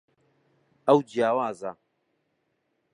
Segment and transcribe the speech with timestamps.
[0.87, 1.71] ئەو جیاوازە.